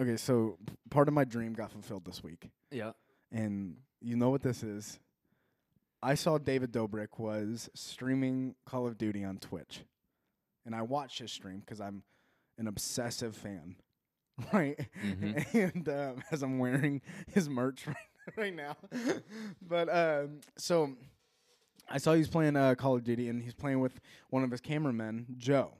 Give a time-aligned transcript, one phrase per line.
[0.00, 2.92] Okay, so p- part of my dream got fulfilled this week, Yeah.
[3.30, 4.98] and you know what this is.
[6.02, 9.80] I saw David Dobrik was streaming Call of Duty on Twitch,
[10.64, 12.02] and I watched his stream because I'm
[12.56, 13.76] an obsessive fan,
[14.52, 14.78] right?
[15.04, 15.54] Mhm.
[15.74, 17.02] And um, as I'm wearing
[17.34, 17.96] his merch right,
[18.36, 18.76] right now,
[19.60, 20.96] but um, so
[21.90, 24.62] I saw he's playing uh, Call of Duty, and he's playing with one of his
[24.62, 25.72] cameramen, Joe,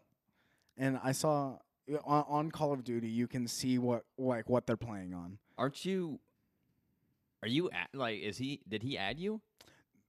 [0.77, 1.57] and I saw
[2.05, 5.39] on, on Call of Duty you can see what like what they're playing on.
[5.59, 6.21] Aren't you?
[7.43, 8.21] Are you at, like?
[8.21, 8.61] Is he?
[8.69, 9.41] Did he add you?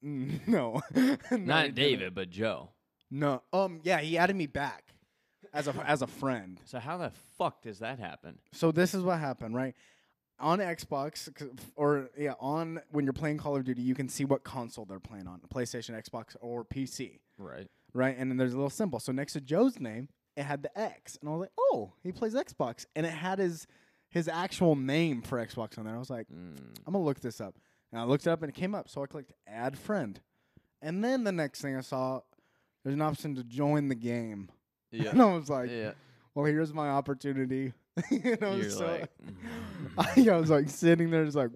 [0.04, 1.76] Mm, No, No, he Not.
[1.76, 2.70] David, but Joe.
[3.10, 4.94] No, um, yeah, he added me back
[5.54, 6.60] as a as a friend.
[6.66, 8.40] So how the fuck does that happen?
[8.54, 9.76] So this is what happened, right?
[10.40, 14.26] On Xbox, c- or yeah, on when you're playing Call of Duty, you can see
[14.26, 17.68] what console they're playing on: PlayStation, Xbox, or PC, Right.
[17.94, 18.16] right?
[18.18, 19.00] And then there's a little symbol.
[19.00, 22.12] So next to Joe's name, it had the X, and I was like, "Oh, he
[22.12, 23.68] plays Xbox," and it had his
[24.10, 25.96] his actual name for Xbox on there.
[25.96, 26.58] I was like, Mm.
[26.86, 27.56] I'm gonna look this up.
[27.92, 28.90] And I looked it up and it came up.
[28.90, 30.20] So I clicked add friend.
[30.82, 32.22] And then the next thing I saw,
[32.84, 34.50] there's an option to join the game.
[34.94, 35.12] Yeah.
[35.12, 35.92] And I was like, yeah.
[36.36, 37.72] well, here's my opportunity.
[38.12, 39.10] you know, You're so like,
[39.98, 41.52] I, I was like sitting there just like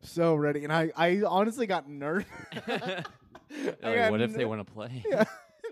[0.00, 0.64] so ready.
[0.64, 2.24] And I, I honestly got nervous.
[2.66, 5.04] Like, what if they want to play?
[5.06, 5.24] yeah.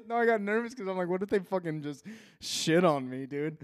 [0.09, 2.05] No, I got nervous because I'm like, what if they fucking just
[2.41, 3.59] shit on me, dude?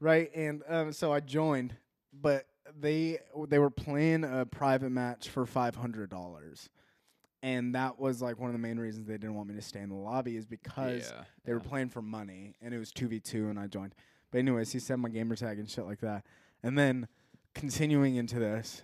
[0.00, 0.30] Right?
[0.34, 1.74] And um, so I joined,
[2.12, 2.46] but
[2.78, 6.68] they they were playing a private match for five hundred dollars,
[7.42, 9.80] and that was like one of the main reasons they didn't want me to stay
[9.80, 13.08] in the lobby is because Yeah, they were playing for money, and it was two
[13.08, 13.94] v two, and I joined.
[14.30, 16.24] But anyways, he sent my gamer tag and shit like that,
[16.62, 17.08] and then
[17.54, 18.82] continuing into this,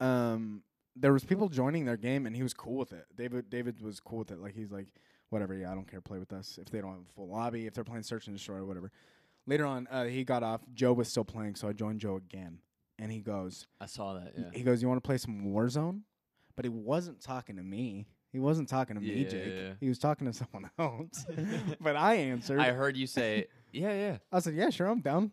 [0.00, 0.62] um,
[0.96, 3.06] there was people joining their game, and he was cool with it.
[3.16, 4.38] David David was cool with it.
[4.40, 4.88] Like he's like,
[5.30, 6.58] whatever, yeah, I don't care, play with us.
[6.60, 8.90] If they don't have a full lobby, if they're playing search and destroy or whatever.
[9.46, 10.62] Later on, uh, he got off.
[10.72, 12.58] Joe was still playing, so I joined Joe again,
[12.98, 14.32] and he goes, I saw that.
[14.36, 14.44] Yeah.
[14.54, 16.00] he goes, "You want to play some Warzone?"
[16.56, 18.06] But he wasn't talking to me.
[18.32, 19.46] He wasn't talking to me, Jake.
[19.46, 19.72] yeah, yeah.
[19.80, 21.26] He was talking to someone else.
[21.80, 22.58] but I answered.
[22.60, 25.32] I heard you say, yeah, yeah." I said, "Yeah, sure, I'm down."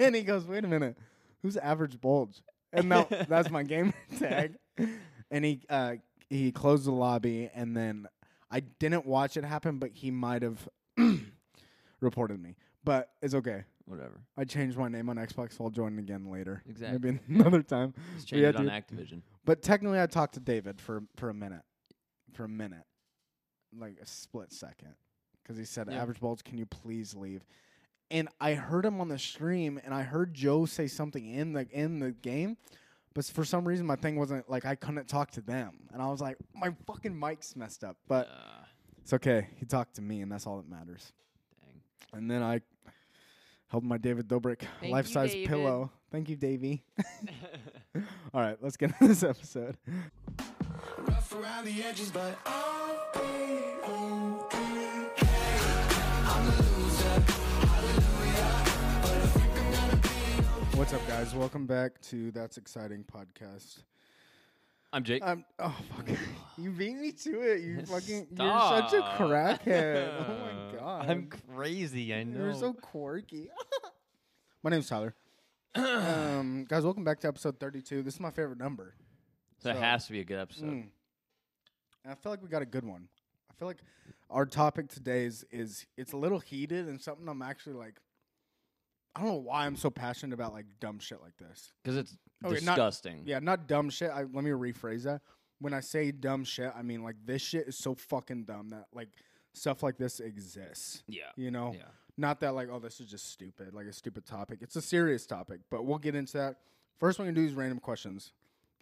[0.00, 0.96] and he goes, "Wait a minute,
[1.42, 2.90] who's average bulge?" And
[3.28, 4.56] that's my gamer tag.
[5.30, 5.94] And he uh,
[6.28, 8.08] he closed the lobby, and then
[8.50, 10.68] I didn't watch it happen, but he might have
[12.00, 12.56] reported me.
[12.84, 13.64] But it's okay.
[13.86, 14.20] Whatever.
[14.36, 16.62] I changed my name on Xbox, so I'll join again later.
[16.68, 16.98] Exactly.
[16.98, 17.94] Maybe another time.
[18.16, 18.72] Just change yeah, it on dude.
[18.72, 19.22] Activision.
[19.44, 21.62] But technically, I talked to David for for a minute,
[22.32, 22.84] for a minute,
[23.76, 24.94] like a split second,
[25.42, 26.02] because he said, Yeah.
[26.02, 27.44] "Average bulge, can you please leave?"
[28.10, 31.68] And I heard him on the stream, and I heard Joe say something in the
[31.70, 32.56] in the game,
[33.16, 36.06] but for some reason my thing wasn't like I couldn't talk to them, and I
[36.08, 37.96] was like, my fucking mic's messed up.
[38.06, 38.64] But Uh,
[39.02, 39.48] it's okay.
[39.56, 41.12] He talked to me, and that's all that matters.
[41.62, 41.80] dang.
[42.20, 42.60] And then I
[43.68, 45.48] held my David Dobrik you, life size David.
[45.48, 45.90] pillow.
[46.12, 46.84] Thank you, Davey.
[48.34, 49.78] all right, let's get into this episode.
[50.98, 52.98] Rough around the edges, but I'll
[60.76, 61.34] What's up, guys?
[61.34, 63.78] Welcome back to That's Exciting podcast.
[64.92, 65.22] I'm Jake.
[65.24, 66.06] Um, oh fuck,
[66.58, 67.62] you beat me to it.
[67.62, 69.16] You fucking, you're such a Stop.
[69.16, 70.12] crackhead.
[70.28, 72.14] Oh my god, I'm crazy.
[72.14, 72.38] I know.
[72.44, 73.48] you're so quirky.
[74.62, 75.14] my name's Tihler.
[75.74, 78.02] um, guys, welcome back to episode 32.
[78.02, 78.94] This is my favorite number.
[79.58, 80.66] so it has to be a good episode.
[80.66, 80.88] Mm.
[82.04, 83.08] And I feel like we got a good one.
[83.50, 83.80] I feel like
[84.28, 87.94] our topic today is is it's a little heated and something I'm actually like.
[89.16, 91.72] I don't know why I'm so passionate about like dumb shit like this.
[91.82, 93.22] Because it's Okay, not- disgusting.
[93.24, 94.10] Yeah, not dumb shit.
[94.10, 95.22] I, let me rephrase that.
[95.58, 98.86] When I say dumb shit, I mean like this shit is so fucking dumb that
[98.92, 99.08] like
[99.54, 101.02] stuff like this exists.
[101.08, 101.22] Yeah.
[101.34, 101.84] You know, Yeah.
[102.18, 104.58] not that like oh this is just stupid, like a stupid topic.
[104.60, 106.56] It's a serious topic, but we'll get into that.
[106.98, 108.32] First, one we gonna do is random questions.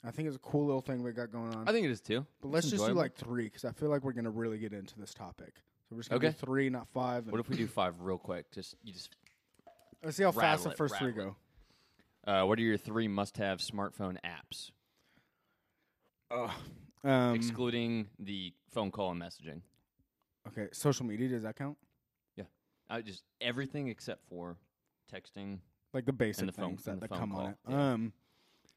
[0.06, 1.67] I think it's a cool little thing we got going on.
[1.69, 2.27] I think it is too.
[2.43, 4.73] but It's let's just do like three because I feel like we're gonna really get
[4.73, 5.55] into this topic.
[5.89, 7.28] So we're just gonna do three, not five.
[7.28, 8.50] What if we do five real quick?
[8.50, 9.15] Just you just.
[10.05, 11.37] Let's see how fast rattle the it, first three go.
[12.27, 14.71] Uh, what are your three must-have smartphone apps,
[17.05, 19.61] Um, excluding the phone call and messaging?
[20.49, 21.77] okay, social media does that count?
[22.37, 22.45] Yeah,
[22.89, 24.56] I just everything except for
[25.12, 25.59] texting.
[25.93, 27.73] like the basic the phone- things that, and the that phone come on it.
[27.75, 28.12] Um,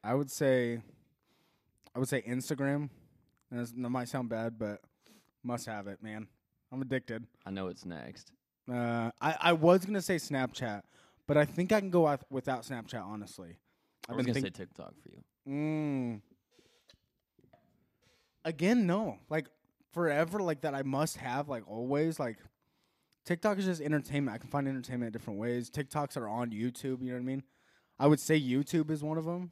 [0.03, 0.81] I would say,
[1.95, 2.89] I would say Instagram.
[3.49, 4.81] And that might sound bad, but
[5.41, 6.27] must have it, man.
[6.69, 7.25] I'm addicted.
[7.45, 8.33] I know it's next.
[8.69, 10.81] Uh, I I was gonna say Snapchat,
[11.27, 13.03] but I think I can go with, without Snapchat.
[13.05, 13.57] Honestly,
[14.07, 15.23] I I've was been gonna think- say TikTok for you.
[15.47, 16.21] Mm.
[18.45, 19.17] Again, no.
[19.29, 19.47] Like
[19.91, 20.73] forever, like that.
[20.73, 22.19] I must have, like always.
[22.19, 22.37] Like
[23.25, 24.33] TikTok is just entertainment.
[24.35, 25.69] I can find entertainment in different ways.
[25.69, 27.01] TikToks are on YouTube.
[27.01, 27.43] You know what I mean?
[27.99, 29.51] I would say YouTube is one of them.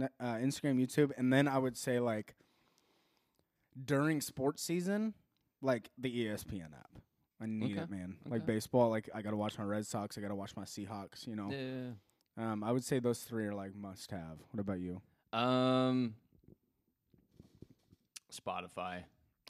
[0.00, 2.36] Uh, Instagram, YouTube, and then I would say like
[3.84, 5.14] during sports season,
[5.60, 6.90] like the ESPN app.
[7.40, 8.16] I need Okay, it, man.
[8.28, 10.18] Like baseball, like I gotta watch my Red Sox.
[10.18, 11.26] I gotta watch my Seahawks.
[11.26, 12.52] You know, Yeah.
[12.52, 14.38] um, I would say those three are like must have.
[14.50, 15.00] What about you?
[15.32, 16.14] Um.
[18.32, 19.04] Spotify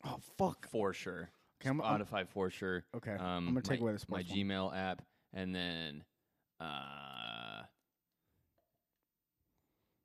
[0.04, 0.68] Oh fuck.
[0.70, 1.30] for sure.
[1.60, 2.84] Okay, I'm, I'm- Spotify for sure.
[2.96, 3.12] okay.
[3.14, 4.24] Um, I'm gonna take my, away the my one.
[4.24, 5.02] Gmail app,
[5.34, 6.04] and then
[6.60, 7.62] uh,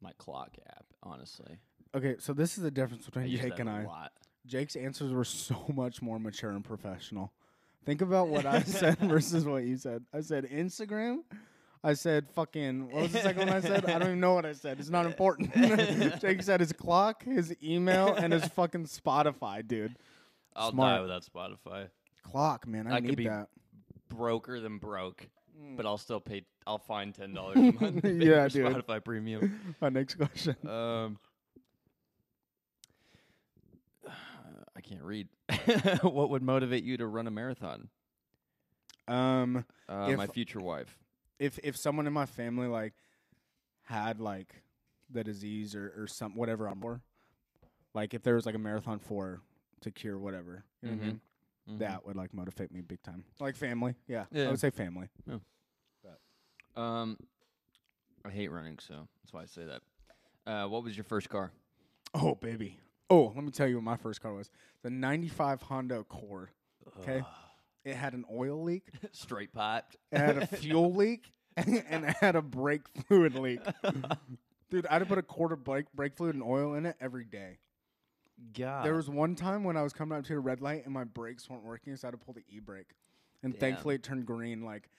[0.01, 0.85] my clock app.
[1.03, 1.57] Honestly,
[1.95, 3.83] Okay, so this is the difference between Jake and a I.
[3.85, 4.13] lot.
[4.45, 7.31] Jake's answers were so much more mature and professional.
[7.85, 10.03] Think about what I said versus what you said.
[10.13, 11.19] I said Instagram.
[11.83, 12.89] I said fucking.
[12.91, 13.85] What was the second one I said?
[13.85, 14.79] I don't even know what I said.
[14.79, 15.53] It's not important.
[16.21, 19.95] Jake said his clock, his email, and his fucking Spotify, dude.
[20.55, 21.89] I'll die without Spotify.
[22.23, 22.87] Clock, man.
[22.87, 23.49] I, I could need be- that.
[24.09, 25.27] Broker than broke,
[25.61, 25.75] Mm.
[25.77, 26.45] but I'll still pay.
[26.65, 27.95] I'll find ten dollars a month.
[27.97, 28.65] to pay Yeah, for dude.
[28.73, 29.75] Spotify Premium.
[29.81, 30.55] My next question.
[30.67, 31.19] Um,
[34.83, 35.27] can't read.
[36.01, 37.89] what would motivate you to run a marathon?
[39.07, 40.97] Um, Uh, If- my future wife.
[41.39, 42.93] if if someone in my family like
[43.83, 44.63] had like
[45.09, 47.01] the disease or or some whatever I'm for,
[47.93, 49.41] like if there was like a marathon for
[49.81, 51.21] to cure whatever, you know what I mean?
[51.69, 51.79] Mhm.
[51.79, 53.23] That would like motivate me big time.
[53.39, 54.25] Like family, yeah.
[54.33, 55.09] I would say family.
[56.75, 57.17] Um,
[58.25, 59.81] I hate running, so that's why I say that.
[60.51, 61.51] Uh, what was your first car?
[62.15, 62.79] Oh baby.
[63.13, 64.49] Oh, let me tell you what my first car was.
[64.81, 66.49] The '95 Honda Accord.
[66.97, 67.21] Okay.
[67.85, 68.87] It had an oil leak.
[69.11, 69.97] Straight piped.
[70.11, 73.59] It had a fuel leak, and it had a brake fluid leak.
[74.71, 77.23] Dude, I had to put a quarter brake brake fluid and oil in it every
[77.23, 77.59] day.
[78.57, 78.83] God.
[78.83, 81.03] There was one time when I was coming up to a red light and my
[81.03, 82.95] brakes weren't working, so I had to pull the e brake.
[83.43, 83.59] And Damn.
[83.59, 84.63] thankfully, it turned green.
[84.63, 84.89] Like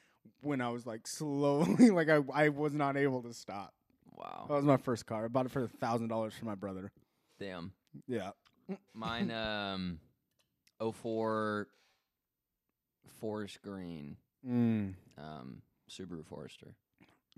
[0.40, 3.74] when I was like slowly, like I I was not able to stop.
[4.12, 4.44] wow.
[4.46, 5.24] That was my first car.
[5.24, 6.92] I bought it for a thousand dollars for my brother.
[7.40, 7.72] Damn.
[8.06, 8.30] Yeah.
[8.94, 9.30] Mine.
[9.30, 9.98] Um,
[10.80, 11.68] 04
[13.20, 14.16] Forest Green.
[14.46, 14.94] Mm.
[15.18, 16.74] Um, Subaru Forester.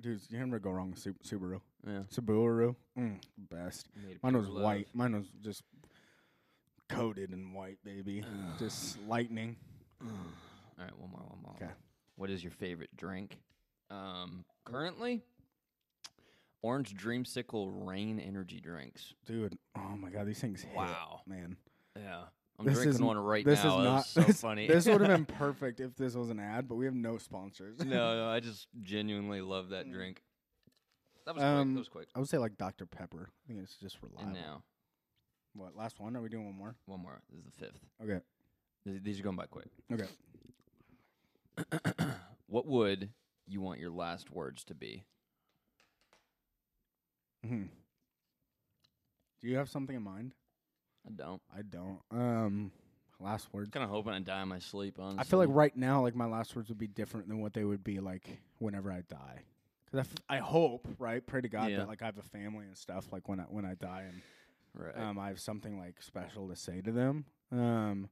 [0.01, 1.61] Dude, you never go wrong with Su- Subaru.
[1.87, 2.01] Yeah.
[2.13, 3.19] Subaru, mm,
[3.51, 3.89] best.
[3.97, 4.63] Made Mine was love.
[4.63, 4.89] white.
[4.93, 5.63] Mine was just
[6.89, 8.23] coated in white, baby.
[8.59, 9.57] just lightning.
[10.03, 10.09] All
[10.79, 11.55] right, one more, one more.
[11.57, 11.73] Okay.
[12.17, 13.39] What is your favorite drink?
[13.91, 15.23] Um, currently,
[16.67, 19.15] Orange Dreamsicle Reign energy drinks.
[19.25, 21.21] Dude, oh my god, these things hit, Wow.
[21.25, 21.57] man.
[21.97, 22.25] Yeah,
[22.59, 23.51] I'm This drinking is- one right now.
[23.53, 23.79] this now.
[23.79, 24.67] is not was so this, funny.
[24.67, 27.79] This would have been perfect if this was an ad, but we have no sponsors.
[27.79, 27.87] no,
[28.17, 29.93] no, I just genuinely love that Mm.
[29.93, 30.23] drink.
[31.25, 31.53] That was quick.
[31.53, 32.09] Um, That was quick.
[32.15, 32.85] I would say like Dr.
[32.87, 33.31] Pepper.
[33.45, 34.25] I think it's just reliable.
[34.25, 34.63] And now,
[35.55, 36.17] What, last one?
[36.17, 36.75] Are we doing one more?
[36.87, 37.21] one more.
[37.31, 37.81] This is the fifth.
[38.03, 38.21] Okay.
[38.85, 39.69] Th- These are going by quick.
[39.93, 40.09] Okay.
[42.49, 43.11] what would
[43.47, 45.05] you want your last words to be?
[47.47, 47.63] Hmm
[49.43, 50.33] Do you have something in mind?
[51.07, 51.43] I don't.
[51.57, 52.01] I don't.
[52.11, 52.73] Um,
[53.21, 53.71] last words.
[53.71, 54.99] Kind of hoping I die in my sleep.
[54.99, 57.53] Honestly, I feel like right now, like my last words would be different than what
[57.55, 59.43] they would be like whenever I die.
[59.85, 61.25] Because I, f- I hope, right?
[61.25, 61.79] Pray to God Yeah.
[61.79, 63.13] that like I have a family and stuff.
[63.13, 64.23] Like when I when I die, and
[64.75, 64.99] right.
[64.99, 67.25] um, I have something like special to say to them.
[67.53, 68.09] Um,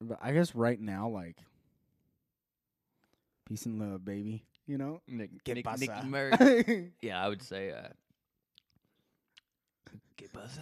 [0.00, 1.38] but I guess right now, like
[3.48, 4.44] peace and love, baby.
[4.66, 6.02] You know, Nick, ¿Qué Nick, pasa?
[6.04, 6.90] Merck.
[7.00, 7.70] yeah, I would say.
[7.70, 7.88] Uh,
[10.16, 10.60] ¿Qué pasa?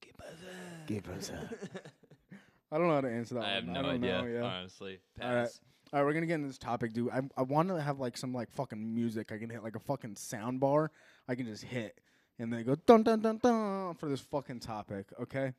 [0.00, 0.86] ¿Qué pasa?
[0.86, 1.32] ¿Qué pasa?
[2.70, 3.44] I don't know how to answer that.
[3.44, 3.72] I have one.
[3.72, 4.20] no don't idea.
[4.22, 4.42] know, yeah.
[4.44, 5.42] Honestly, All right.
[5.44, 5.60] pass.
[5.92, 7.10] All right, we're gonna get into this topic, dude.
[7.10, 9.32] I I want to have like some like fucking music.
[9.32, 10.90] I can hit like a fucking sound bar.
[11.26, 11.98] I can just hit,
[12.38, 15.06] and then go dun dun dun dun for this fucking topic.
[15.20, 15.52] Okay.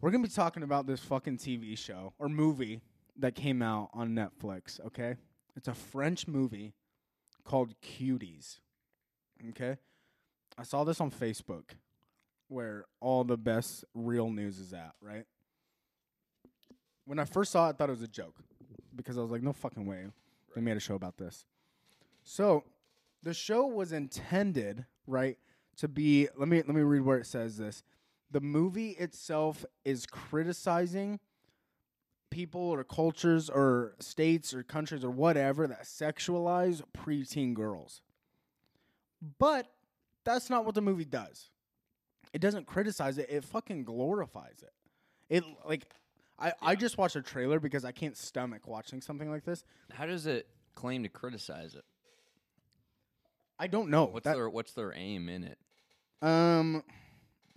[0.00, 2.80] We're gonna be talking about this fucking TV show or movie
[3.16, 4.80] that came out on Netflix.
[4.86, 5.16] Okay,
[5.56, 6.74] it's a French movie
[7.44, 8.60] called Cuties.
[9.50, 9.76] Okay,
[10.58, 11.70] I saw this on Facebook,
[12.48, 14.92] where all the best real news is at.
[15.00, 15.24] Right.
[17.04, 18.36] When I first saw it, I thought it was a joke
[18.94, 20.06] because I was like, no fucking way.
[20.54, 21.44] They made a show about this.
[22.22, 22.64] So
[23.22, 25.38] the show was intended, right,
[25.78, 27.82] to be let me let me read where it says this.
[28.30, 31.20] The movie itself is criticizing
[32.32, 38.00] people or cultures or states or countries or whatever that sexualize preteen girls.
[39.38, 39.68] But
[40.24, 41.50] that's not what the movie does.
[42.32, 44.72] It doesn't criticize it, it fucking glorifies it.
[45.28, 45.84] It like
[46.38, 49.62] I, I just watched a trailer because I can't stomach watching something like this.
[49.92, 51.84] How does it claim to criticize it?
[53.58, 54.06] I don't know.
[54.06, 55.58] What's That- their What's their aim in it?
[56.22, 56.82] um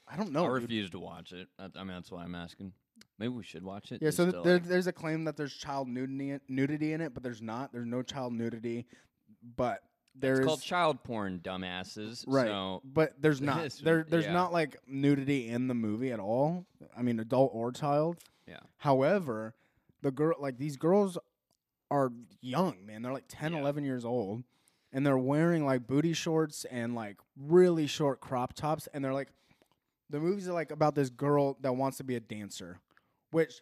[0.08, 0.44] I don't know.
[0.44, 0.62] I dude.
[0.64, 1.48] refuse to watch it.
[1.58, 2.74] I, I mean, that's why I'm asking.
[3.18, 4.02] Maybe we should watch it.
[4.02, 7.02] Yeah, so th- there, like- there's a claim that there's child nudity in, nudity in
[7.02, 7.72] it, but there's not.
[7.72, 8.86] There's no child nudity,
[9.56, 9.80] but
[10.16, 12.24] there's it's called child porn, dumbasses.
[12.28, 12.48] right.
[12.48, 13.64] So but there's not.
[13.64, 14.34] This there there's yeah.
[14.34, 16.66] not like nudity in the movie at all.
[16.98, 18.18] I mean, adult or child.
[18.48, 18.60] Yeah.
[18.78, 19.56] However,
[20.02, 21.18] the girl like these girls
[21.92, 23.02] are young, man.
[23.02, 23.60] They're like 10, Yeah.
[23.60, 24.44] 11 years old,
[24.92, 29.30] and they're wearing like booty shorts and like really short crop tops, and they're like,
[30.10, 32.80] the movies are like about this girl that wants to be a dancer,
[33.36, 33.62] which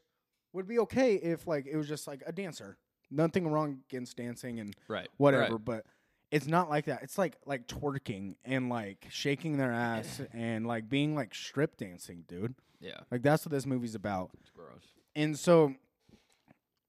[0.53, 2.77] would be okay if like it was just like a dancer.
[3.09, 5.65] Nothing wrong against dancing and right, whatever, right.
[5.65, 5.85] but
[6.29, 7.01] it's not like that.
[7.01, 12.23] It's like like twerking and like shaking their ass and like being like strip dancing,
[12.27, 12.53] dude.
[12.79, 14.29] Yeah, Like that's what this movie's about.
[14.39, 14.83] it's gross.
[15.15, 15.73] And so,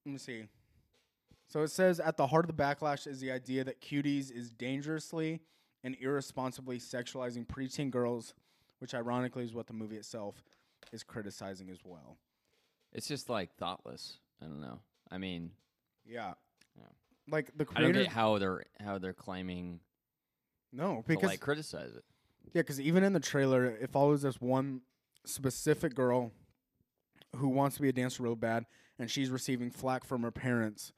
[0.05, 0.45] let me see.
[1.47, 4.51] So it says at the heart of the backlash is the idea that cuties is
[4.51, 5.41] dangerously
[5.85, 8.35] and irresponsibly sexualizing preteen girls,
[8.81, 10.43] which ironically is what the movie itself
[10.93, 12.19] is criticizing as well.
[12.95, 14.19] It's just like thoughtless.
[14.41, 14.81] I don't know.
[15.11, 15.51] I mean,
[16.05, 16.35] Yeah.
[16.77, 16.85] Yeah.
[17.29, 19.81] Like the I don't creators, get how they're how they're claiming
[20.73, 22.05] no, to because like criticize it.
[22.53, 24.83] Yeah, because even in the trailer, it follows this one
[25.25, 26.33] specific girl
[27.37, 28.67] who wants to be a dancer real bad,
[28.99, 30.93] and she's receiving flack from her parents,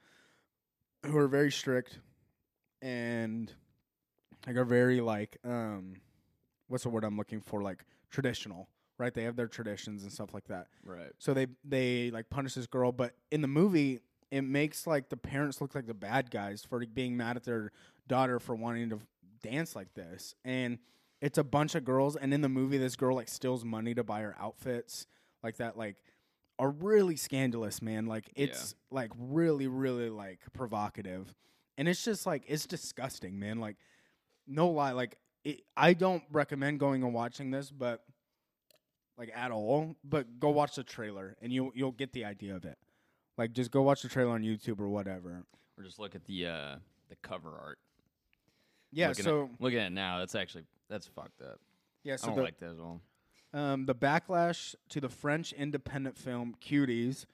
[1.04, 2.00] who are very strict
[2.82, 3.52] and
[4.46, 5.94] like are very like um,
[6.68, 7.62] what's the word I'm looking for?
[7.62, 9.12] Like traditional, right?
[9.12, 10.68] They have their traditions and stuff like that.
[10.84, 11.12] Right.
[11.18, 14.00] So they they like punish this girl, but in the movie,
[14.30, 17.72] it makes like the parents look like the bad guys for being mad at their
[18.08, 19.00] daughter for wanting to
[19.42, 20.78] dance like this, and
[21.20, 22.16] it's a bunch of girls.
[22.16, 25.06] And in the movie, this girl like steals money to buy her outfits,
[25.42, 25.96] like that, like
[26.58, 28.06] are really scandalous, man.
[28.06, 31.34] Like it's like really, really like provocative,
[31.76, 33.60] and it's just like it's disgusting, man.
[33.60, 33.76] Like
[34.46, 38.02] no lie, like it, I don't recommend going and watching this, but
[39.18, 39.96] like at all.
[40.04, 42.78] But go watch the trailer, and you'll you'll get the idea of it.
[43.38, 45.44] Like just go watch the trailer on YouTube or whatever.
[45.76, 46.76] Or just look at the uh
[47.08, 47.78] the cover art.
[48.92, 49.08] Yeah.
[49.08, 51.60] looking so at, looking at it now, that's actually that's fucked up.
[52.02, 52.16] yeah.
[52.22, 53.00] I don't the, like that at all.
[53.52, 57.26] Um, the backlash to the French independent film Cuties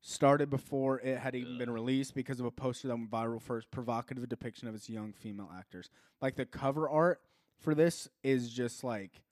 [0.00, 3.56] started before it had even been released because of a poster that went viral for
[3.56, 5.88] its provocative depiction of its young female actors.
[6.20, 7.22] Like the cover art
[7.58, 9.22] for this is just like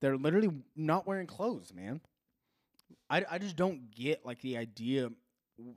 [0.00, 2.00] they're literally not wearing clothes, man.
[3.08, 5.10] I, I just don't get like the idea,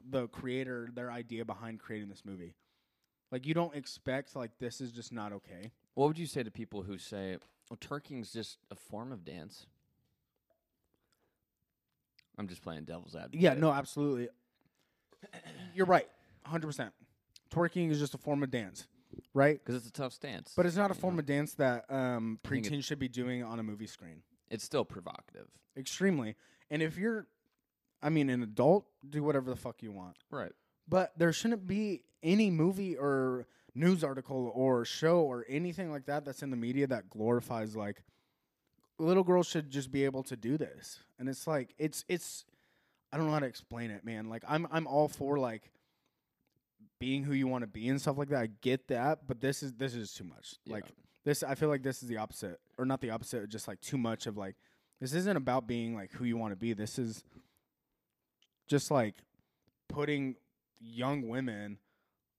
[0.10, 2.54] the creator, their idea behind creating this movie.
[3.32, 5.72] Like you don't expect like this is just not okay.
[5.96, 7.38] What would you say to people who say,
[7.70, 9.66] "Well, twerking's just a form of dance"?
[12.38, 13.42] I'm just playing devil's advocate.
[13.42, 14.30] Yeah, no, absolutely.
[15.76, 16.08] You're right,
[16.46, 16.94] hundred percent.
[17.50, 18.88] Twerking is just a form of dance,
[19.34, 19.60] right?
[19.60, 20.54] because it's a tough stance.
[20.56, 21.20] But it's not a form know?
[21.20, 24.22] of dance that um, preteens should be doing on a movie screen.
[24.50, 25.48] It's still provocative.
[25.78, 26.36] Extremely.
[26.70, 27.28] And if you're,
[28.02, 30.18] I mean, an adult, do whatever the fuck you want.
[30.30, 30.52] Right.
[30.88, 36.26] But there shouldn't be any movie or news article or show or anything like that
[36.26, 38.04] that's in the media that glorifies like
[39.00, 41.00] little girls should just be able to do this.
[41.20, 42.46] And it's like it's it's
[43.12, 44.30] I don't know how to explain it, man.
[44.30, 45.72] Like I'm I'm all for like
[47.04, 48.40] being who you want to be and stuff like that.
[48.40, 50.56] I get that, but this is this is too much.
[50.66, 50.86] Like
[51.26, 53.98] this I feel like this is the opposite or not the opposite, just like too
[53.98, 54.56] much of like
[55.02, 56.72] this isn't about being like who you want to be.
[56.72, 57.26] This is
[58.68, 59.16] just like
[59.90, 60.36] putting
[60.80, 61.78] young women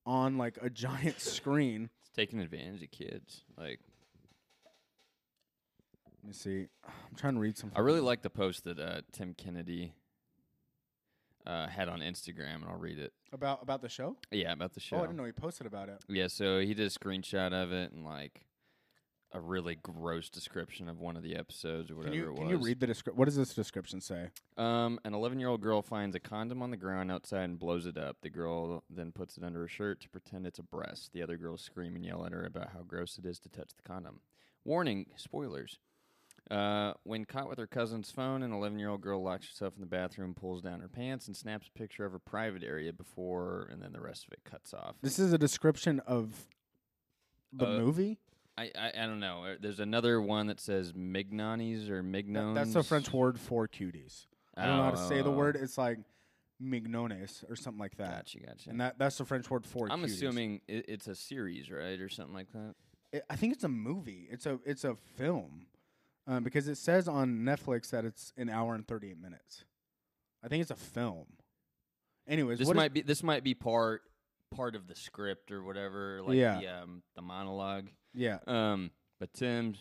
[0.07, 1.91] on like a giant screen.
[2.01, 3.43] It's taking advantage of kids.
[3.59, 3.81] Like
[6.23, 6.69] Let me see.
[6.87, 7.71] I'm trying to read some.
[7.77, 9.93] I really like the post that uh, Tim Kennedy
[11.47, 13.13] uh, had on Instagram, and I'll read it.
[13.33, 14.17] about about the show.
[14.31, 14.97] Yeah, about the show.
[14.97, 16.03] Oh, I didn't know he posted about it.
[16.09, 18.47] Yeah, so he did a screenshot of it and like
[19.35, 22.49] a really gross description of one of the episodes or Can whatever you it can
[22.49, 23.19] you read the description?
[23.19, 24.29] What does this description say?
[24.57, 27.85] Um, an 11 year old girl finds a condom on the ground outside and blows
[27.85, 28.19] it up.
[28.23, 31.11] The girl then puts it under her shirt to pretend it's a breast.
[31.13, 33.71] The other girls scream and yell at her about how gross it is to touch
[33.77, 34.21] the condom.
[34.65, 35.81] Warning, spoilers.
[36.51, 39.81] Uh, when caught with her cousin's phone, an 11 year old girl locks herself in
[39.81, 43.69] the bathroom, pulls down her pants, and snaps a picture of her private area before,
[43.73, 44.97] and then the rest of it cuts off.
[45.01, 46.47] This is a description of
[47.53, 48.19] the Uh, movie.
[48.59, 49.45] I, I, I don't know.
[49.45, 52.55] Uh, There's another one that says mignonis or mignones.
[52.55, 54.27] that's the French word for cuties.
[54.57, 55.57] I don't know how to say the Oh, word.
[55.57, 55.99] It's like
[56.63, 58.27] mignones or something like that.
[58.27, 58.71] Gotcha, gotcha.
[58.71, 59.91] And that that's the French word for.
[59.91, 60.05] I'm cuties.
[60.15, 62.75] assuming it, it's a series, right, or something like that.
[63.13, 64.29] It, I think it's a movie.
[64.31, 65.67] It's a it's a film,
[66.27, 69.65] um, because it says on Netflix that it's an hour and thirty eight minutes.
[70.43, 71.27] I think it's a film.
[72.27, 74.03] Anyways, This might be this might be part
[74.55, 76.61] part of the script or whatever, like Yeah.
[76.61, 77.89] the um the monologue.
[78.15, 78.39] yeah.
[78.47, 78.91] Um,
[79.21, 79.75] but Tim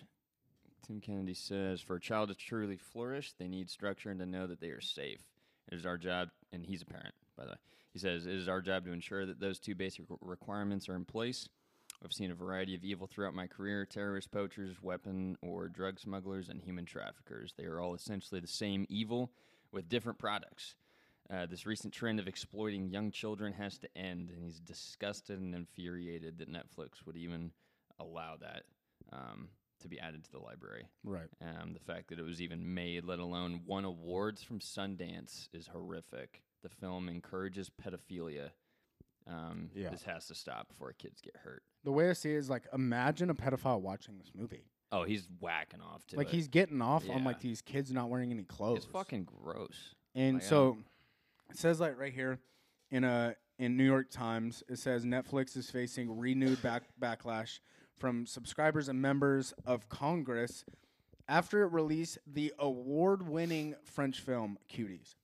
[0.85, 4.47] Tim Kennedy says for a child to truly flourish, they need structure and to know
[4.47, 5.21] that they are safe.
[5.71, 7.57] It is our job, and he's a parent, by the way.
[7.93, 11.05] He says, It is our job to ensure that those two basic requirements are in
[11.05, 11.47] place.
[12.03, 16.49] I've seen a variety of evil throughout my career terrorists, poachers, weapon or drug smugglers,
[16.49, 17.53] and human traffickers.
[17.57, 19.31] They are all essentially the same evil
[19.71, 20.75] with different products.
[21.29, 25.55] Uh, this recent trend of exploiting young children has to end, and he's disgusted and
[25.55, 27.51] infuriated that Netflix would even
[27.99, 28.63] allow that
[29.13, 29.47] um,
[29.81, 30.85] to be added to the library.
[31.03, 31.29] Right.
[31.41, 35.67] Um, the fact that it was even made, let alone won awards from Sundance, is
[35.67, 36.41] horrific.
[36.61, 38.49] The film encourages pedophilia.
[39.27, 39.89] Um, Yeah.
[39.89, 41.63] This has to stop before kids get hurt.
[41.83, 44.65] The way I see it is like, imagine a pedophile watching this movie.
[44.91, 46.35] Oh, he's whacking off to like it.
[46.35, 48.77] he's getting off on like these kids not wearing any clothes.
[48.83, 49.95] It's fucking gross.
[50.13, 50.77] And Like, so
[51.49, 52.39] it says like right here
[52.91, 57.59] in a in New York Times, it says Netflix is facing renewed back backlash
[57.97, 60.63] from subscribers and members of Congress
[61.27, 65.15] after it released the award-winning French film Cuties.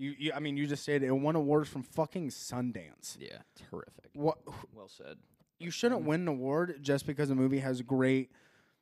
[0.00, 3.18] You, you I mean, you just said it won awards from fucking Sundance.
[3.20, 4.10] Yeah, it's horrific.
[4.14, 4.38] What
[4.74, 5.18] Well said.
[5.58, 8.30] you shouldn't win an award just because a movie has great,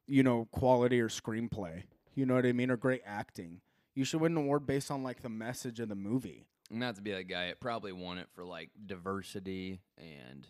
[0.07, 1.83] you know, quality or screenplay.
[2.15, 3.61] You know what I mean, or great acting.
[3.97, 6.47] You should win an award based on like the message of the movie.
[6.71, 10.47] Not to be that guy, it probably won it for like diversity and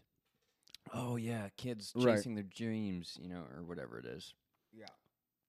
[0.92, 2.16] oh yeah, kids Right.
[2.16, 4.34] chasing their dreams, you know, or whatever it is.
[4.72, 4.86] Yeah.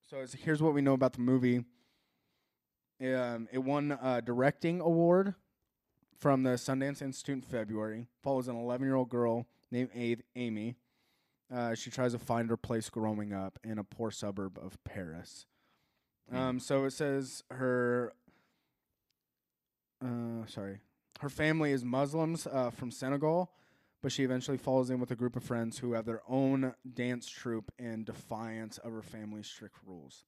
[0.09, 1.65] So it's, here's what we know about the movie.
[3.01, 5.35] Um, it won a directing award
[6.17, 8.07] from the Sundance Institute in February.
[8.21, 10.75] Follows an 11 year old girl named A- Amy.
[11.53, 15.45] Uh, she tries to find her place growing up in a poor suburb of Paris.
[16.31, 18.13] Um, so it says her.
[20.03, 20.79] Uh, sorry,
[21.21, 23.51] her family is Muslims uh, from Senegal,
[24.03, 27.27] but she eventually falls in with a group of friends who have their own dance
[27.27, 30.23] troupe in defiance of her family's strict rules.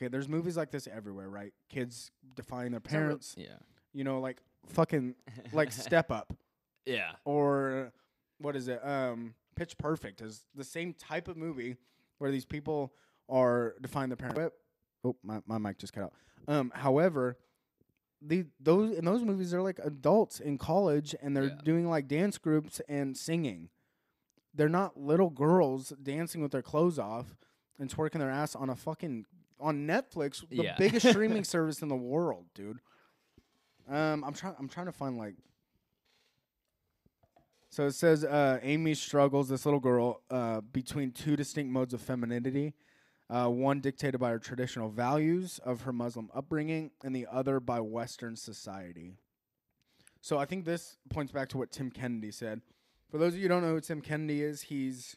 [0.00, 1.52] Okay, there's movies like this everywhere, right?
[1.68, 3.34] Kids defying their It's not real- parents.
[3.36, 3.56] yeah.
[3.92, 5.14] You know, like fucking
[5.52, 6.32] like Step Up
[6.86, 7.12] Yeah.
[7.24, 7.92] or
[8.38, 8.80] what is it?
[8.86, 11.76] Um, Pitch Perfect is the same type of movie
[12.18, 12.94] where these people
[13.28, 14.54] are defying their parents.
[15.04, 16.12] Oh, my, my mic just cut out.
[16.48, 17.36] Um, however,
[18.22, 21.60] the those in those movies they're like adults in college and they're Yeah.
[21.64, 23.68] doing like dance groups and singing.
[24.54, 27.36] They're not little girls dancing with their clothes off
[27.78, 29.26] and twerking their ass on a fucking
[29.60, 30.76] on Netflix, the Yeah.
[30.78, 32.78] biggest streaming service in the world, dude.
[33.88, 34.54] Um, I'm trying.
[34.58, 35.34] I'm trying to find like.
[37.70, 42.00] So it says uh, Amy struggles, this little girl, uh, between two distinct modes of
[42.00, 42.74] femininity.
[43.28, 47.78] Uh, one dictated by her traditional values of her Muslim upbringing, and the other by
[47.80, 49.14] Western society.
[50.20, 52.60] So I think this points back to what Tim Kennedy said.
[53.08, 55.16] For those of you who don't know who Tim Kennedy is, he's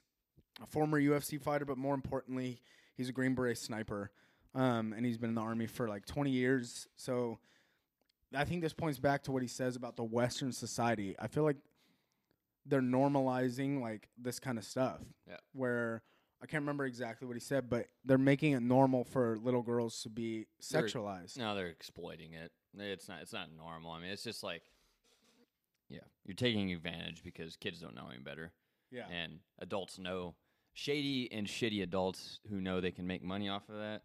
[0.62, 2.62] a former UFC fighter, but more importantly,
[2.96, 4.12] he's a Green Beret sniper,
[4.56, 6.88] um, and he's been in the army for like 20 years.
[6.96, 7.40] So
[8.36, 11.16] I think this points back to what he says about the Western society.
[11.20, 11.58] I feel like
[12.66, 15.00] they're normalizing like this kind of stuff.
[15.28, 15.38] Yeah.
[15.54, 16.02] Where
[16.42, 20.02] I can't remember exactly what he said, but they're making it normal for little girls
[20.04, 21.38] to be They're- sexualized.
[21.38, 22.52] No, they're exploiting it.
[22.78, 23.22] It's not.
[23.22, 23.92] It's not normal.
[23.92, 24.64] I mean, it's just like,
[25.90, 28.52] yeah, you're taking advantage because kids don't know any better,
[28.92, 29.08] Yeah.
[29.10, 30.36] and adults know.
[30.74, 34.02] Shady and shitty adults who know they can make money off of that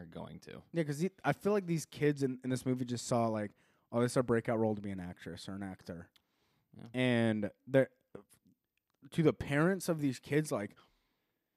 [0.00, 0.52] are going to.
[0.72, 3.52] Yeah, because I feel like these kids in, in this movie just saw like,
[3.92, 6.08] oh, this is our breakout role to be an actress or an actor,
[6.76, 6.84] Yeah.
[6.94, 7.90] and they're
[9.12, 10.72] to the parents of these kids like,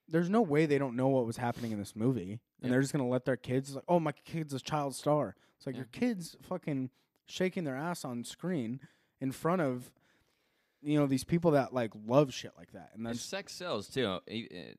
[0.08, 2.70] there's no way they don't know what was happening in this movie, and Yep.
[2.70, 5.36] they're just gonna let their kids like, oh, my kid's a child star.
[5.56, 5.80] It's like Yeah.
[5.80, 6.90] your kids fucking
[7.26, 8.80] shaking their ass on screen
[9.20, 9.90] in front of,
[10.82, 14.18] you know, these people that like love shit like that, and And sex sells too,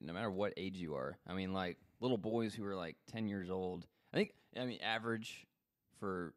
[0.02, 1.18] no matter what age you are.
[1.26, 3.88] I mean, like little boys who are like ten years old.
[4.14, 4.32] I think.
[4.60, 5.46] I mean, average
[6.00, 6.34] for,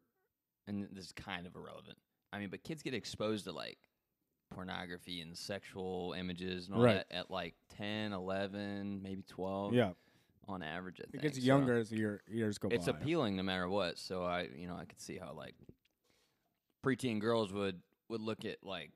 [0.67, 1.97] and this is kind of irrelevant.
[2.33, 3.77] I mean, but kids get exposed to like
[4.53, 7.05] pornography and sexual images and all Right.
[7.09, 9.73] that at like 10, 11, maybe twelve.
[9.73, 9.91] yeah,
[10.47, 10.99] on average.
[10.99, 11.21] I it think.
[11.23, 12.91] gets So younger as the year, years go It's by.
[12.91, 13.97] It's appealing no matter what.
[13.99, 15.55] So I, you know, I could see how like
[16.85, 18.91] preteen girls would would look at like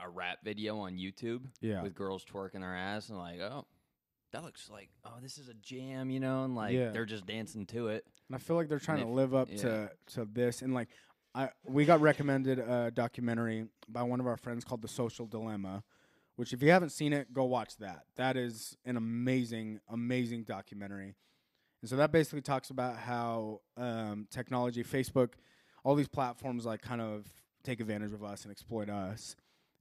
[0.00, 1.82] a rap video on YouTube Yeah.
[1.82, 3.66] with girls twerking their ass and like, oh,
[4.32, 6.90] that looks like oh, this is a jam, you know, and like Yeah.
[6.90, 8.04] they're just dancing to it.
[8.28, 9.56] And I feel like they're trying to if- live up yeah.
[9.58, 10.88] to to this and like
[11.34, 15.82] I we got recommended a documentary by one of our friends called The Social Dilemma,
[16.36, 18.04] which if you haven't seen it, go watch that.
[18.16, 21.14] That is an amazing amazing documentary.
[21.82, 25.30] And so that basically talks about how um, technology, Facebook,
[25.82, 27.26] all these platforms like kind of
[27.62, 29.36] take advantage of us and exploit us.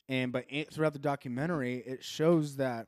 [0.07, 2.87] And but it, throughout the documentary, it shows that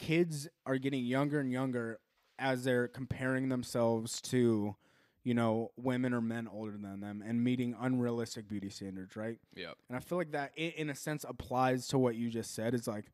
[0.00, 2.00] kids are getting younger and younger
[2.38, 4.74] as they're comparing themselves to
[5.22, 9.38] you know, women or men older than them and meeting unrealistic beauty standards, right?
[9.54, 9.76] Yep.
[9.88, 12.74] And I feel like that, i in a sense, applies to what you just said.
[12.74, 13.06] Is like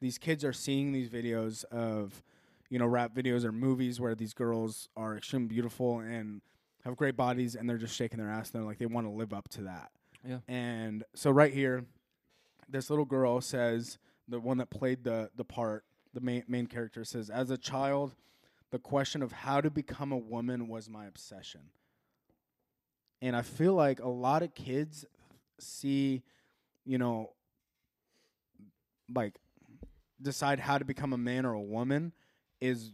[0.00, 2.22] these kids are seeing these videos of,
[2.70, 6.42] you know, rap videos or movies where these girls are extremely beautiful and
[6.84, 8.50] have great bodies, and they're just shaking their ass.
[8.50, 9.90] And they're like, they want to live up to that.
[10.24, 10.38] Yeah.
[10.46, 11.84] And so right here,
[12.68, 13.98] this little girl says,
[14.28, 15.84] the one that played the the part,
[16.18, 18.14] the main main character says, as a child,
[18.70, 21.60] the question of how to become a woman was my obsession.
[23.22, 25.04] And I feel like a lot of kids
[25.60, 26.22] see,
[26.84, 27.30] you know,
[29.12, 29.34] like
[30.20, 32.12] decide how to become a man or a woman
[32.60, 32.90] is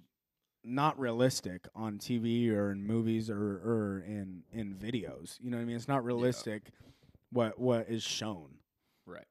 [0.63, 5.39] not realistic on TV or in movies or, or in in videos.
[5.41, 5.77] You know what I mean?
[5.77, 6.71] It's not realistic
[7.31, 8.57] what what is shown.
[9.07, 9.27] Right.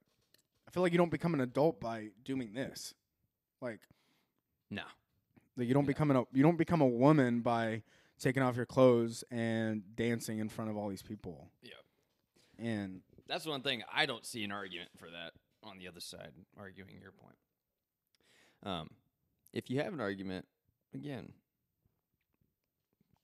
[0.68, 2.96] I feel like you don't become an adult by doing this.
[3.64, 3.80] Like
[4.70, 4.84] No.
[5.56, 5.88] like you don't Yeah.
[5.88, 7.84] become an you don't become a woman by
[8.20, 11.50] taking off your clothes and dancing in front of all these people.
[11.62, 11.74] Yeah.
[12.58, 16.34] And That's one thing I don't see an argument for that on the other side,
[16.58, 17.38] arguing your point.
[18.64, 18.90] Um,
[19.54, 20.46] if you have an argument,
[20.94, 21.34] again,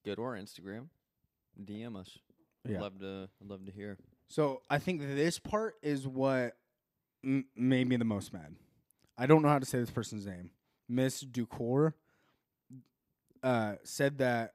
[0.06, 0.88] go to our Instagram,
[1.62, 2.18] DM us.
[2.66, 2.82] I'd Yeah.
[2.82, 3.30] love to.
[3.42, 3.98] I'd love to hear.
[4.28, 6.58] so I think this part is what
[7.24, 8.56] m- made me the most mad.
[9.20, 10.50] I don't know how to say this person's name.
[10.88, 11.94] Miss Ducour
[13.44, 14.54] uh, said that.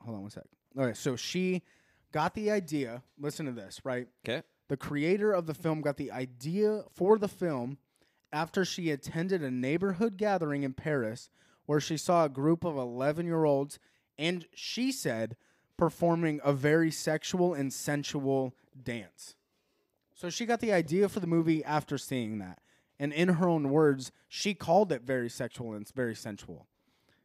[0.00, 0.44] Hold on one sec.
[0.76, 1.62] Okay, so she
[2.10, 3.02] got the idea.
[3.20, 4.08] Listen to this, right?
[4.26, 4.42] Okay.
[4.68, 7.76] The creator of the film got the idea for the film
[8.32, 11.28] after she attended a neighborhood gathering in Paris
[11.66, 13.78] where she saw a group of 11 year olds
[14.18, 15.36] and she said
[15.76, 19.34] performing a very sexual and sensual dance.
[20.14, 22.60] So she got the idea for the movie after seeing that.
[22.98, 26.68] And in her own words, she called it very sexual and very sensual.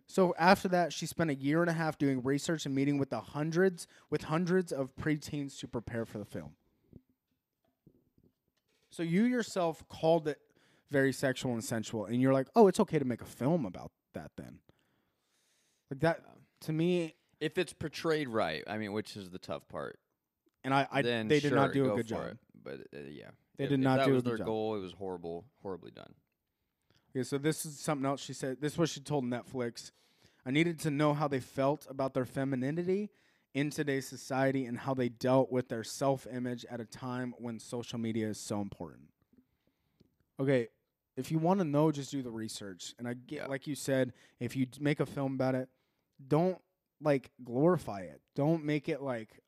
[0.07, 3.09] So after that, she spent a year and a half doing research and meeting with
[3.09, 6.55] the hundreds with hundreds of preteens to prepare for the film.
[8.89, 10.39] So you yourself called it
[10.89, 13.91] very sexual and sensual, and you're like, oh, it's okay to make a film about
[14.13, 14.59] that then.
[15.91, 16.21] Like that
[16.61, 19.99] to me, If it's portrayed right, I mean, which is the tough part.
[20.63, 22.27] and I, I they did not do a good job.
[22.31, 22.37] It.
[22.67, 24.47] But uh, yeah, They if, did if not that do was their job.
[24.47, 24.75] goal.
[24.75, 26.13] It was horrible, horribly done.
[27.15, 28.57] Okay, so this is something else she said.
[28.59, 29.91] This is what she told Netflix.
[30.45, 33.09] I needed to know how they felt about their femininity
[33.53, 37.59] in today's society and how they dealt with their self image at a time when
[37.59, 39.09] social media is so important.
[40.39, 40.67] Okay,
[41.15, 42.93] if you want to know, just do the research.
[42.99, 43.45] And I get, Yeah.
[43.47, 45.69] like you said, if you make a film about it,
[46.27, 46.59] don't
[47.01, 48.21] like glorify it.
[48.35, 49.39] Don't make it like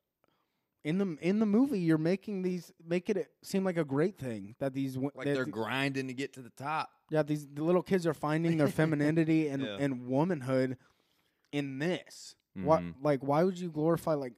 [0.84, 4.54] in the in the movie you're making these make it seem like a great thing
[4.60, 6.90] that these Like that they're grinding to get to the top.
[7.10, 9.76] yeah, these the little kids are finding their femininity and, Yeah.
[9.78, 10.78] and womanhood
[11.52, 12.34] in this.
[12.54, 12.94] What Mhm.
[13.02, 14.34] like why would you glorify like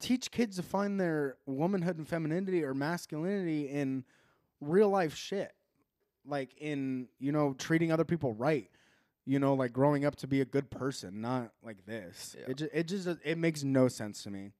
[0.00, 4.04] teach kids to find their womanhood and femininity or masculinity in
[4.60, 5.52] real life shit.
[6.24, 8.70] Like in, you know, treating other people right.
[9.24, 12.34] You know, like growing up to be a good person, not like this.
[12.38, 12.50] Yeah.
[12.50, 14.52] It just it just it makes no sense to me.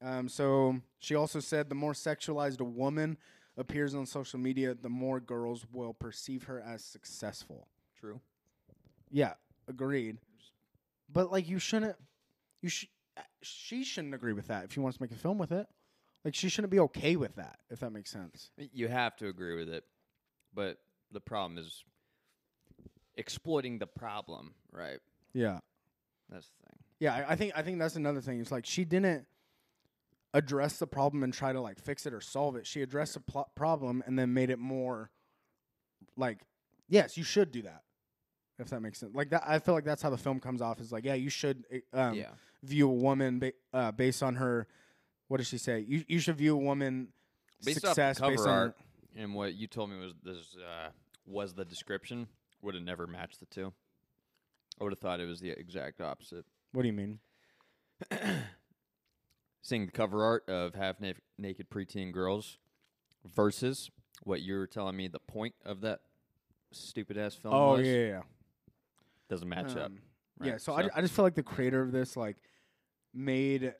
[0.00, 3.18] Um, so she also said the more sexualized a woman
[3.56, 7.66] appears on social media, the more girls will perceive her as successful.
[7.98, 8.20] True.
[9.10, 9.34] Yeah,
[9.66, 10.18] agreed.
[11.12, 11.96] But like, you shouldn't.
[12.62, 12.88] You should.
[13.42, 15.66] She shouldn't agree with that if she wants to make a film with it.
[16.24, 17.58] Like, she shouldn't be okay with that.
[17.70, 18.50] If that makes sense.
[18.56, 19.84] You have to agree with it,
[20.54, 20.78] but
[21.10, 21.84] the problem is
[23.16, 24.98] exploiting the problem, right?
[25.32, 25.58] Yeah.
[26.28, 26.78] That's the thing.
[27.00, 28.40] Yeah, I, I think I think that's another thing.
[28.40, 29.26] It's like she didn't
[30.34, 32.66] address the problem and try to like fix it or solve it.
[32.66, 35.10] She addressed the pl- problem and then made it more
[36.16, 36.40] like,
[36.88, 37.82] yes, you should do that.
[38.58, 40.80] If that makes sense, like that, I feel like that's how the film comes off.
[40.80, 42.30] Is like, yeah, you should eh, um, yeah.
[42.64, 44.66] view a woman ba- uh, based on her.
[45.28, 45.84] What does she say?
[45.86, 47.08] You you should view a woman
[47.64, 48.52] Based off the success cover based on.
[48.52, 48.76] art
[49.18, 50.88] and what you told me was this uh,
[51.26, 52.28] was the description
[52.62, 53.72] would have never matched the two.
[54.80, 56.44] I would have thought it was the exact opposite.
[56.72, 57.18] What do you mean?
[59.68, 62.56] Seeing the cover art of half na- naked preteen girls
[63.34, 63.90] versus
[64.22, 66.00] what you were telling me the point of that
[66.72, 68.20] stupid ass film Oh was yeah, yeah, yeah.
[69.28, 69.86] doesn't match up.
[69.86, 69.98] Um,
[70.42, 70.60] Yeah, right?
[70.62, 72.36] so, I, ju- I just feel like the creator of this like
[73.12, 73.74] made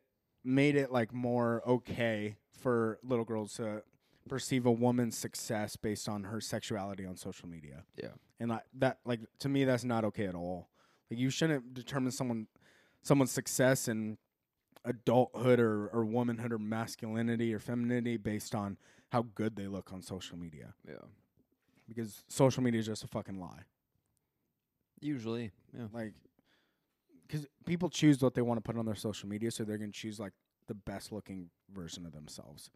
[0.45, 3.83] made it like more okay for little girls to
[4.29, 7.85] perceive a woman's success based on her sexuality on social media.
[7.97, 8.09] Yeah.
[8.39, 10.69] And like that like to me that's not okay at all.
[11.11, 12.47] Like you shouldn't determine someone
[13.03, 14.19] someone's success in
[14.85, 18.77] adulthood or, or womanhood or masculinity or femininity based on
[19.11, 20.75] how good they look on social media.
[20.87, 20.97] yeah.
[21.89, 23.63] Because social media is just a fucking lie.
[25.01, 25.87] Usually, yeah.
[25.93, 26.15] Like
[27.27, 29.93] because people choose what they want to put on their social media, so they're gonna
[29.93, 30.33] choose like
[30.67, 32.71] the best looking version of themselves.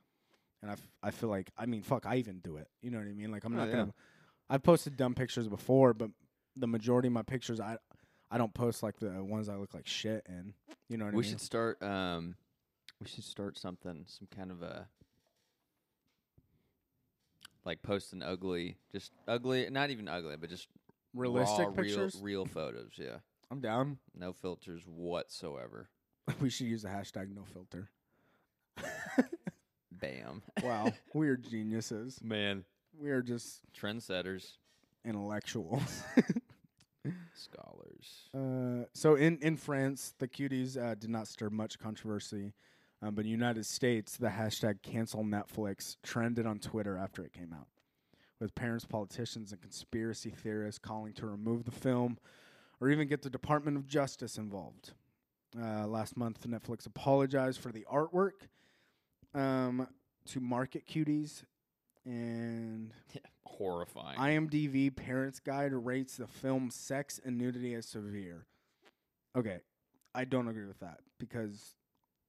[0.63, 2.69] And I, f- I feel like I mean fuck I even do it.
[2.81, 3.33] You know what I mean?
[3.33, 3.73] Like I'm Oh, not yeah.
[3.77, 3.95] gonna.
[4.49, 6.11] I've posted dumb pictures before, but
[6.57, 7.77] the majority of my pictures I
[8.33, 10.55] I don't post like the ones I look like shit in.
[10.89, 11.27] You know what we I mean?
[11.27, 11.83] We should start.
[11.83, 12.35] Um,
[12.99, 14.89] we should start something, some kind of a
[17.65, 20.69] like post an ugly, just ugly, not even ugly, but just
[21.15, 22.15] Realistic raw, pictures.
[22.23, 22.93] real, real photos.
[22.97, 23.19] Yeah,
[23.51, 23.99] I'm down.
[24.19, 25.91] no filters whatsoever.
[26.41, 27.91] we should use the hashtag no filter.
[29.93, 32.19] Bam, Wow, we are geniuses.
[32.23, 32.65] man,
[32.99, 34.53] We are just trendsetters,
[35.05, 36.03] intellectuals.
[37.35, 38.29] Scholars.
[38.35, 42.53] Uh, so in, in France, the cuties uh, did not stir much controversy,
[43.03, 47.33] um, but in the United States, the hashtag cancel Netflix trended on Twitter after it
[47.33, 47.67] came out,
[48.41, 52.19] with parents, politicians, and conspiracy theorists calling to remove the film
[52.81, 54.93] or even get the Department of Justice involved.
[55.61, 58.49] Uh, last month, Netflix apologized for the artwork
[59.35, 59.87] um,
[60.27, 61.45] to market cuties,
[62.05, 62.93] and
[63.63, 64.19] Horrifying.
[64.19, 68.47] IMDb Parents Guide rates the film sex and nudity as severe.
[69.37, 69.59] Okay,
[70.15, 71.75] I don't agree with that because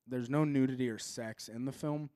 [0.07, 2.09] there's no nudity or sex in the film,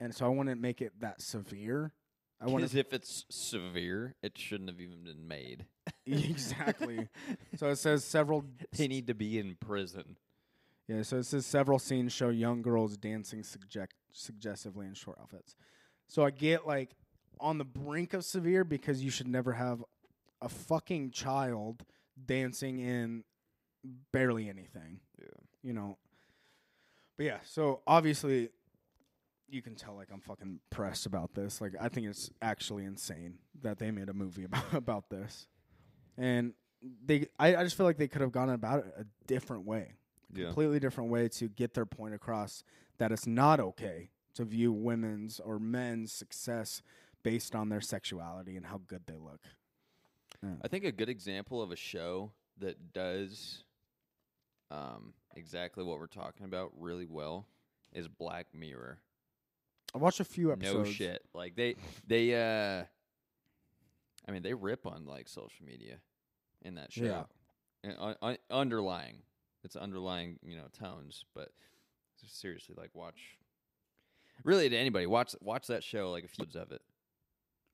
[0.00, 1.92] and so I want to make it that severe.
[2.40, 5.66] I want Because to if it's severe, it shouldn't have even been made.
[6.06, 7.08] exactly.
[7.56, 8.44] so it says several.
[8.76, 10.16] they need to be in prison.
[10.86, 15.54] Yeah, so it says several scenes show young girls dancing suggect- suggestively in short outfits.
[16.06, 16.92] So I get like
[17.40, 19.84] on the brink of severe because you should never have
[20.40, 21.84] a fucking child
[22.26, 23.24] dancing in
[24.12, 25.00] barely anything.
[25.20, 25.26] Yeah.
[25.62, 25.98] You know.
[27.16, 28.50] But yeah, so obviously
[29.50, 31.60] you can tell like I'm fucking pressed about this.
[31.60, 35.46] Like I think it's actually insane that they made a movie about about this.
[36.16, 36.52] And
[37.04, 39.94] they I, I just feel like they could have gone about it a different way
[40.32, 40.46] Yeah.
[40.46, 42.62] completely different way to get their point across
[42.98, 46.82] that it's not okay to view women's or men's success
[47.22, 49.40] based on their sexuality and how good they look.
[50.62, 53.64] I think a good example of a show that does
[54.70, 57.46] um, exactly what we're talking about really well
[57.92, 58.98] is Black Mirror.
[59.94, 60.88] I watched a few episodes.
[60.88, 61.24] No shit.
[61.34, 61.76] Like they
[62.06, 62.84] they uh
[64.28, 65.96] I mean they rip on like social media
[66.62, 67.04] in that show.
[67.04, 67.22] Yeah.
[67.82, 69.22] And un- un- underlying.
[69.64, 71.50] It's underlying, you know, tones, but
[72.26, 73.38] seriously like watch
[74.44, 76.82] really to anybody watch watch that show like a few of it.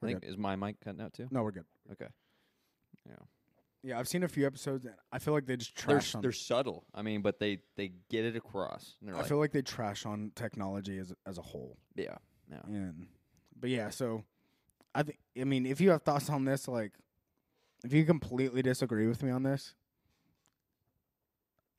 [0.05, 1.29] I think is my mic cutting out too?
[1.31, 1.65] No, we're good.
[1.93, 2.09] Okay.
[3.09, 3.15] Yeah.
[3.83, 6.23] Yeah, I've seen a few episodes and I feel like they just They're, trash on
[6.23, 6.85] they're subtle.
[6.95, 8.97] I mean, but they they get it across.
[9.01, 11.77] And they're I like, feel like they trash on technology as as a whole.
[11.95, 12.17] yeah,
[12.51, 12.61] yeah.
[12.67, 13.09] And
[13.61, 14.25] but yeah, so
[14.95, 16.93] I think I mean if you have thoughts on this, like
[17.85, 19.75] if you completely disagree with me on this,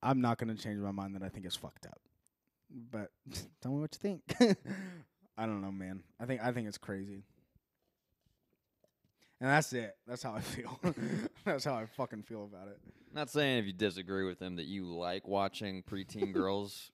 [0.04, 2.00] I'm not gonna change my mind that I think it's fucked up.
[2.70, 3.10] But
[3.62, 4.00] tell me what you
[4.40, 4.58] think.
[5.38, 6.04] I don't know, man.
[6.20, 7.24] I think I think it's crazy.
[9.42, 9.96] And that's it.
[10.08, 10.80] That's how I feel.
[11.44, 12.80] that's how I fucking feel about it.
[13.14, 16.92] Not saying if you disagree with them that you like watching preteen girls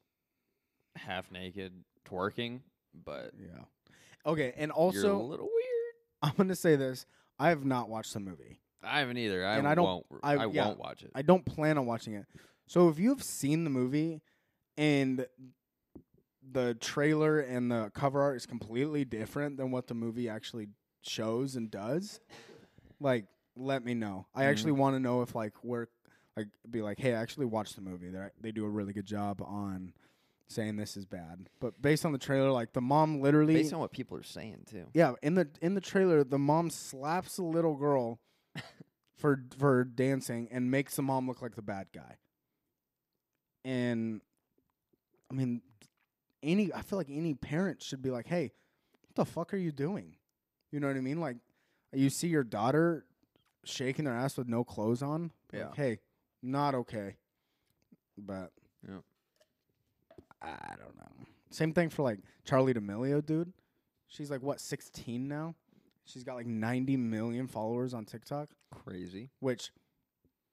[0.95, 1.73] half naked
[2.07, 2.61] twerking,
[3.05, 3.63] but Yeah.
[4.25, 5.93] Okay, and also you're a little weird.
[6.21, 7.05] I'm gonna say this.
[7.39, 8.59] I have not watched the movie.
[8.83, 9.45] I haven't either.
[9.45, 10.05] I And I don't- won't.
[10.23, 10.65] I- I, yeah.
[10.67, 11.11] won't watch it.
[11.15, 12.25] I don't plan on watching it.
[12.67, 14.21] So if you have seen the movie
[14.77, 15.25] and
[16.51, 20.67] the trailer and the cover art is completely different than what the movie actually
[21.01, 22.19] shows and does,
[22.99, 24.27] like let me know.
[24.33, 24.49] I mm-hmm.
[24.49, 25.87] actually want to know if like we're
[26.37, 28.09] like be like, hey, I actually watched the movie.
[28.09, 29.93] They they do a really good job on
[30.47, 31.49] saying this is bad.
[31.59, 34.65] But based on the trailer, like the mom literally Based on what people are saying
[34.69, 34.87] too.
[34.93, 38.19] yeah, in the in the trailer, the mom slaps the little girl
[39.17, 42.17] for for dancing and makes the mom look like the bad guy.
[43.63, 44.21] And
[45.29, 45.61] I mean,
[46.43, 48.51] any I feel like any parent should be like, "Hey,
[49.07, 50.15] what the fuck are you doing?"
[50.71, 51.19] You know what I mean?
[51.19, 51.37] Like,
[51.93, 53.05] you see your daughter
[53.63, 55.31] shaking their ass with no clothes on.
[55.51, 55.83] be like, Yeah.
[55.83, 55.99] hey,
[56.41, 57.15] not okay.
[58.17, 58.51] But
[58.87, 58.99] Yeah.
[60.41, 61.25] I don't know.
[61.51, 63.53] Same thing for like Charli D'Amelio, dude.
[64.07, 65.55] She's like what, 16 now?
[66.05, 69.29] She's got like 90 million followers on TikTok, Crazy.
[69.39, 69.71] which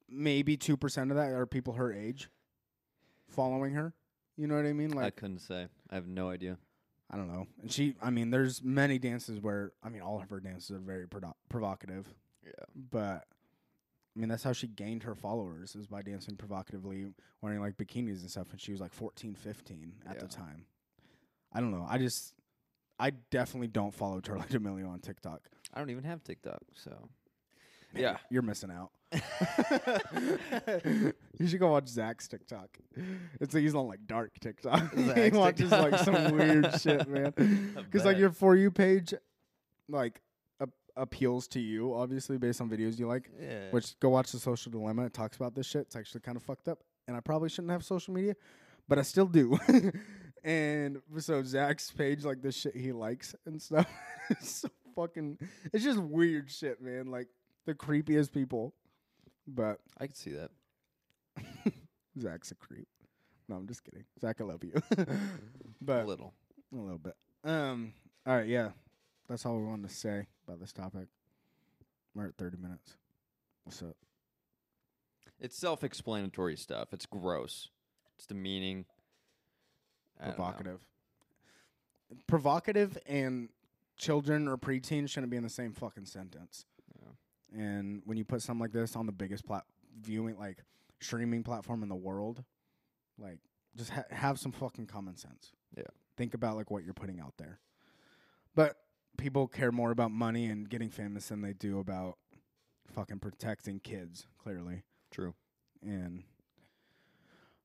[0.09, 2.28] maybe 2% of that are people her age
[3.28, 3.94] following her.
[4.37, 4.90] You know what I mean?
[4.90, 5.68] Like I couldn't say.
[5.90, 6.59] I have no idea.
[7.11, 7.47] I don't know.
[7.62, 10.79] And she I mean there's many dances where I mean all of her dances are
[10.79, 12.07] very prodo- provocative,
[12.44, 12.51] Yeah.
[12.90, 13.25] but
[14.16, 18.21] I mean that's how she gained her followers is by dancing provocatively, wearing like bikinis
[18.21, 20.66] and stuff and she was like 14, 15 at the time.
[21.53, 21.87] I don't know.
[21.88, 22.35] I just
[22.99, 25.49] I definitely don't follow Charli D'Amelio on TikTok.
[25.73, 27.09] I don't even have TikTok, so
[27.94, 28.18] Yeah.
[28.31, 28.90] You're missing out.
[31.38, 32.68] you should go watch Zach's TikTok.
[33.40, 34.94] It's like he's on like dark TikTok.
[34.97, 35.92] he watches TikTok.
[35.92, 37.33] like some weird shit, man.
[37.75, 39.14] Because like your for you page,
[39.88, 40.21] like
[40.61, 43.31] ap- appeals to you obviously based on videos you like.
[43.40, 43.71] Yeah.
[43.71, 45.07] Which go watch the Social Dilemma.
[45.07, 45.83] It talks about this shit.
[45.83, 48.37] It's actually kind of fucked up, and I probably shouldn't have social media,
[48.88, 49.59] but I still do.
[50.44, 53.87] and so Zach's page, like the shit he likes and stuff,
[54.31, 55.38] it's so fucking.
[55.73, 57.07] It's just weird shit, man.
[57.07, 57.29] Like
[57.64, 58.75] the creepiest people.
[59.48, 60.50] But I can see that.
[62.20, 62.87] Zach's a creep.
[63.48, 64.04] No, I'm just kidding.
[64.20, 64.74] Zach, I love you.
[65.80, 66.34] but a little.
[66.72, 67.14] a little bit.
[67.44, 67.94] Um.
[68.26, 68.46] All right.
[68.46, 68.70] Yeah.
[69.28, 71.08] That's all we wanted to say about this topic.
[72.14, 72.96] We're at 30 minutes.
[73.64, 73.96] What's up?
[75.40, 76.92] It's self-explanatory stuff.
[76.92, 77.68] It's gross.
[78.16, 78.84] It's demeaning.
[80.20, 80.26] I.
[80.26, 80.80] Provocative.
[82.26, 83.48] Provocative and
[83.96, 86.66] children or preteens shouldn't be in the same fucking sentence.
[87.56, 89.64] And when you put something like this on the biggest plat
[90.00, 90.58] viewing like
[91.00, 92.44] streaming platform in the world,
[93.18, 93.38] like
[93.76, 95.52] just ha- have some fucking common sense.
[95.76, 95.84] Yeah.
[96.16, 97.61] Think about like what you're putting out there.
[98.54, 98.76] But
[99.16, 102.18] people care more about money and getting famous than they do about
[102.94, 104.82] fucking protecting kids, clearly.
[105.11, 105.34] True.
[105.82, 106.24] And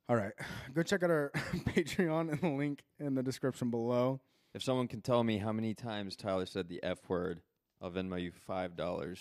[0.08, 0.34] all right,
[0.74, 4.22] go check out our Patreon and the link in the description below.
[4.54, 7.42] If someone can tell me how many times Tihler said the F word,
[7.82, 9.20] I'll Venmo you five dollars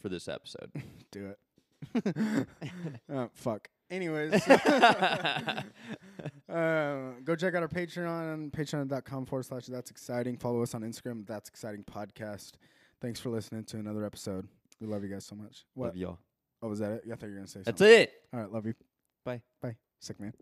[0.00, 0.70] for this episode.
[1.12, 2.46] Do it.
[3.12, 3.68] oh, fuck.
[3.90, 5.62] Anyways, uh,
[7.24, 10.36] go check out our Patreon, patreon.com forward slash that's exciting.
[10.36, 12.52] Follow us on Instagram, that's exciting podcast.
[13.00, 14.46] Thanks for listening to another episode.
[14.80, 15.64] We love you guys so much.
[15.74, 15.86] What?
[15.86, 16.18] Love y'all.
[16.62, 17.02] Oh, was that it?
[17.06, 18.00] Yeah, I thought you were going to say That's something.
[18.02, 18.12] it.
[18.32, 18.74] All right, love you.
[19.24, 19.40] Bye.
[19.60, 19.76] Bye.
[19.98, 20.32] Sick man.